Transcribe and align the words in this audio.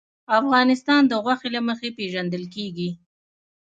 افغانستان 0.39 1.01
د 1.07 1.13
غوښې 1.23 1.49
له 1.55 1.61
مخې 1.67 1.89
پېژندل 1.97 2.43
کېږي. 2.55 2.89